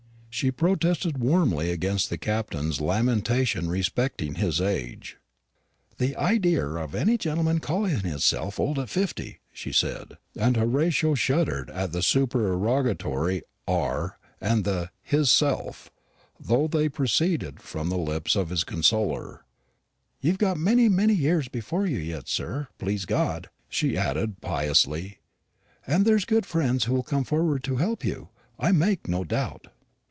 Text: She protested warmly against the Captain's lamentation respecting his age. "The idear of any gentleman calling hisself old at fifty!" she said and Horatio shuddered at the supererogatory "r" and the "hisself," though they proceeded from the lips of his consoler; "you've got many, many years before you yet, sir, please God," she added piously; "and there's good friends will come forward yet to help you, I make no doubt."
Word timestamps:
She 0.33 0.49
protested 0.49 1.17
warmly 1.17 1.69
against 1.71 2.09
the 2.09 2.17
Captain's 2.17 2.79
lamentation 2.79 3.69
respecting 3.69 4.35
his 4.35 4.61
age. 4.61 5.17
"The 5.97 6.15
idear 6.15 6.77
of 6.77 6.95
any 6.95 7.17
gentleman 7.17 7.59
calling 7.59 7.99
hisself 7.99 8.57
old 8.59 8.79
at 8.79 8.89
fifty!" 8.89 9.41
she 9.51 9.73
said 9.73 10.17
and 10.35 10.55
Horatio 10.55 11.15
shuddered 11.15 11.69
at 11.71 11.91
the 11.91 12.01
supererogatory 12.01 13.43
"r" 13.67 14.17
and 14.39 14.63
the 14.63 14.89
"hisself," 15.03 15.91
though 16.39 16.65
they 16.67 16.87
proceeded 16.89 17.61
from 17.61 17.89
the 17.89 17.97
lips 17.97 18.35
of 18.35 18.49
his 18.49 18.63
consoler; 18.63 19.43
"you've 20.21 20.37
got 20.39 20.57
many, 20.57 20.87
many 20.87 21.13
years 21.13 21.49
before 21.49 21.85
you 21.85 21.97
yet, 21.99 22.29
sir, 22.29 22.69
please 22.79 23.05
God," 23.05 23.49
she 23.67 23.97
added 23.97 24.39
piously; 24.39 25.19
"and 25.85 26.05
there's 26.05 26.25
good 26.25 26.45
friends 26.47 26.87
will 26.87 27.03
come 27.03 27.25
forward 27.25 27.59
yet 27.63 27.63
to 27.63 27.75
help 27.83 28.05
you, 28.05 28.29
I 28.57 28.71
make 28.71 29.09
no 29.09 29.23
doubt." 29.25 29.67